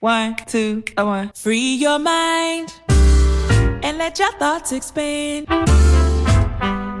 [0.00, 1.32] One, two, a one.
[1.34, 5.48] Free your mind and let your thoughts expand.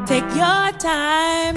[0.08, 1.54] Take your time,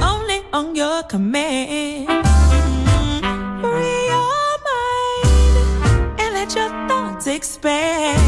[0.00, 2.06] only on your command.
[2.08, 3.62] Mm-hmm.
[3.62, 8.20] Free your mind and let your thoughts expand.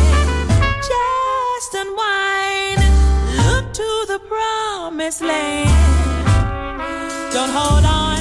[0.82, 2.82] Just unwind,
[3.47, 5.70] look to the promised land.
[7.32, 8.11] Don't hold on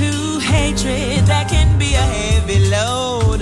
[0.00, 3.40] to hatred that can be a heavy load.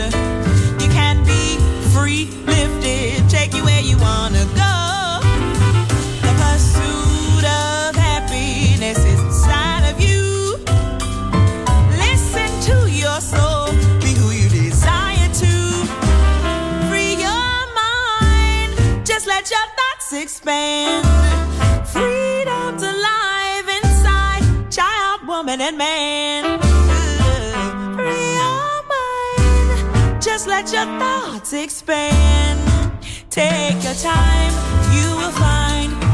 [0.82, 1.56] You can be
[1.94, 4.76] free, lifted, take you where you wanna go.
[6.26, 10.59] The pursuit of happiness is inside of you.
[12.04, 13.70] Listen to your soul.
[14.02, 15.54] Be who you desire to.
[16.88, 19.06] Free your mind.
[19.06, 21.17] Just let your thoughts expand
[30.59, 32.59] let your thoughts expand.
[33.30, 34.52] Take your time,
[34.92, 36.07] you will find.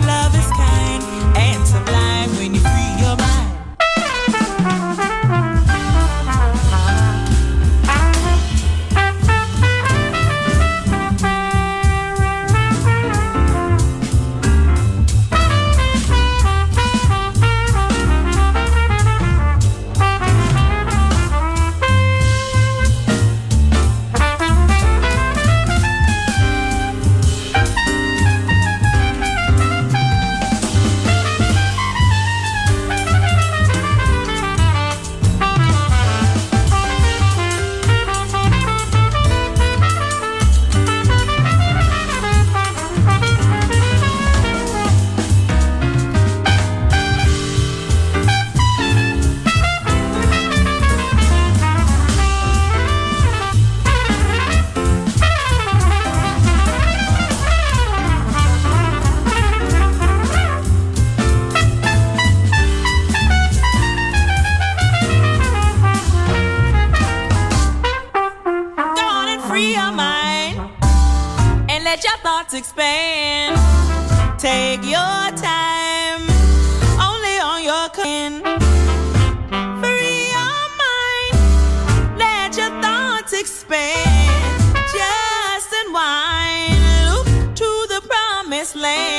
[88.77, 89.14] land.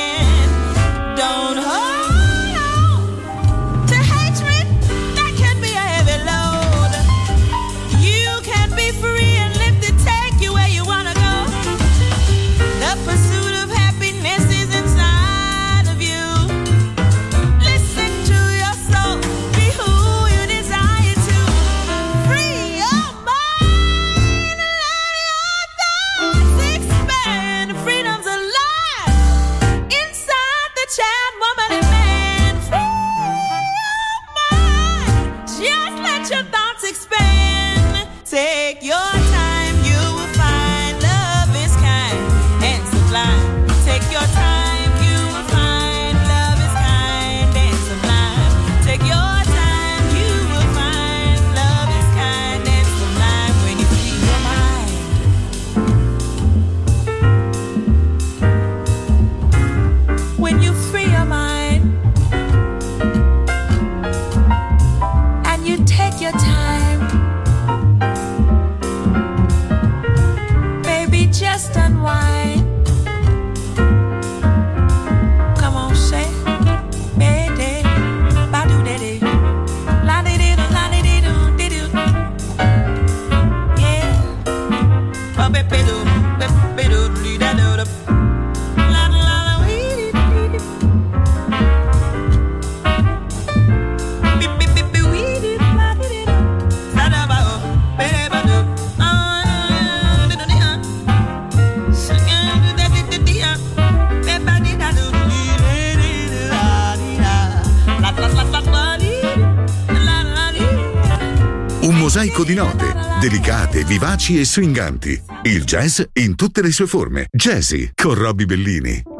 [112.46, 115.20] di note, delicate, vivaci e swinganti.
[115.42, 117.26] Il jazz in tutte le sue forme.
[117.32, 119.15] Jazzy con Robbie Bellini.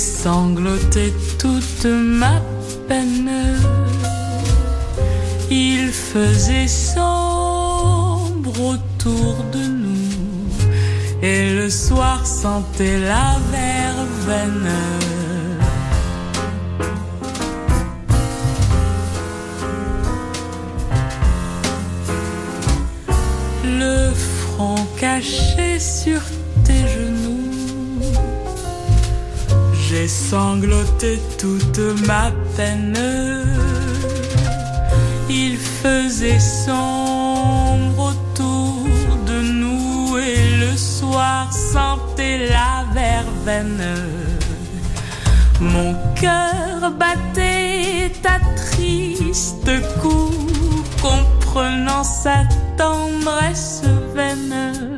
[0.00, 2.40] Sangloté toute ma
[2.88, 3.30] peine.
[5.50, 9.90] Il faisait sombre autour de nous
[11.22, 14.70] et le soir sentait la verveine.
[23.64, 26.20] Le front caché sur
[30.30, 32.96] sangloté toute ma peine.
[35.28, 38.86] Il faisait sombre autour
[39.26, 43.96] de nous et le soir sentait la verveine.
[45.60, 50.30] Mon cœur battait à triste coup,
[51.02, 52.44] comprenant sa
[52.76, 53.82] tendresse
[54.14, 54.89] vaine.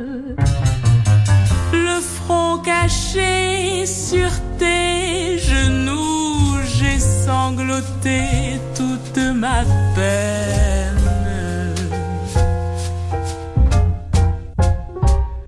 [8.03, 9.63] Toute ma
[9.95, 11.09] peine.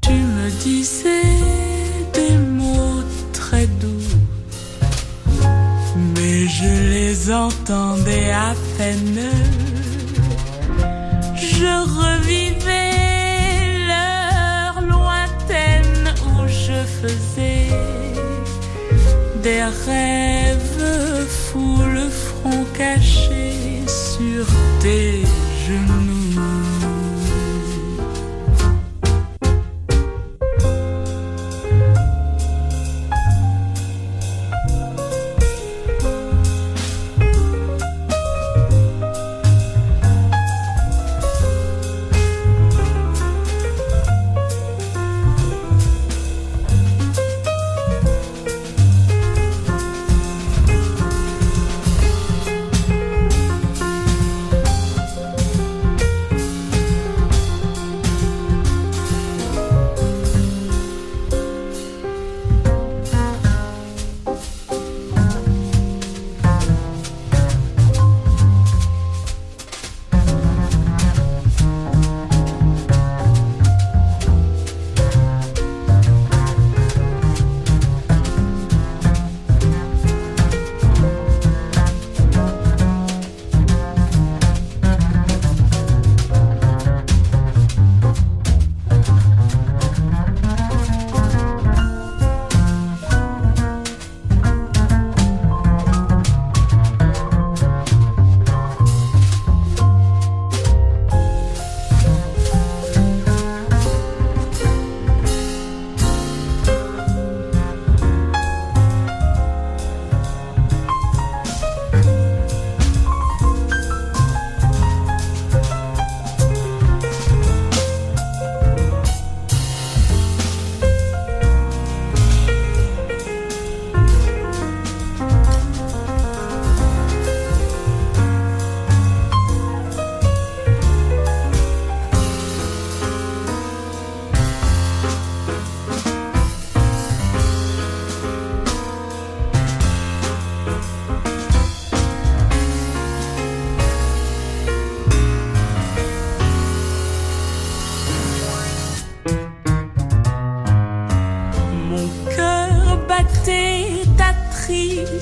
[0.01, 1.33] Tu me disais
[2.13, 3.03] des mots
[3.33, 4.09] très doux,
[6.15, 9.19] mais je les entendais à peine.
[11.35, 12.93] Je revivais
[13.89, 17.67] l'heure lointaine où je faisais
[19.43, 20.44] des rêves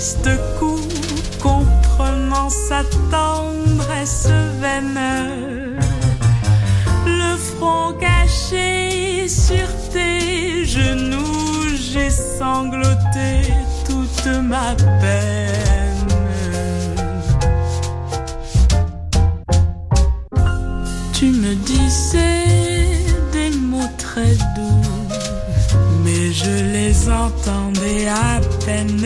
[0.03, 0.29] triste
[0.59, 0.81] coup,
[1.41, 4.27] comprenant sa tendresse
[4.59, 4.99] vaine.
[7.05, 13.53] Le front caché sur tes genoux, j'ai sangloté
[13.87, 16.07] toute ma peine.
[21.13, 24.83] Tu me disais des mots très doux
[26.03, 29.05] mais je les entendais à peine.